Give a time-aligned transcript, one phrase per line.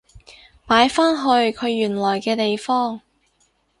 [0.65, 3.01] 擺返去佢原來嘅地方